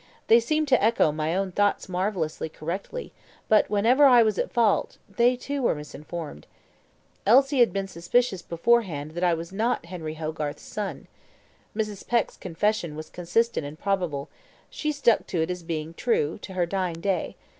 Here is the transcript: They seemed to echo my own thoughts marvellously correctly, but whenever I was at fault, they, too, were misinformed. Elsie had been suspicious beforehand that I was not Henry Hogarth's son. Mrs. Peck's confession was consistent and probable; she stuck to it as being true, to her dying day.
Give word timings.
They 0.25 0.39
seemed 0.39 0.67
to 0.69 0.83
echo 0.83 1.11
my 1.11 1.35
own 1.35 1.51
thoughts 1.51 1.87
marvellously 1.87 2.49
correctly, 2.49 3.13
but 3.47 3.69
whenever 3.69 4.05
I 4.07 4.23
was 4.23 4.39
at 4.39 4.51
fault, 4.51 4.97
they, 5.07 5.35
too, 5.35 5.61
were 5.61 5.75
misinformed. 5.75 6.47
Elsie 7.23 7.59
had 7.59 7.71
been 7.71 7.87
suspicious 7.87 8.41
beforehand 8.41 9.11
that 9.11 9.23
I 9.23 9.35
was 9.35 9.51
not 9.51 9.85
Henry 9.85 10.15
Hogarth's 10.15 10.63
son. 10.63 11.05
Mrs. 11.75 12.07
Peck's 12.07 12.35
confession 12.35 12.95
was 12.95 13.11
consistent 13.11 13.63
and 13.63 13.77
probable; 13.77 14.27
she 14.71 14.91
stuck 14.91 15.27
to 15.27 15.43
it 15.43 15.51
as 15.51 15.61
being 15.61 15.93
true, 15.93 16.39
to 16.41 16.53
her 16.53 16.65
dying 16.65 16.99
day. 16.99 17.35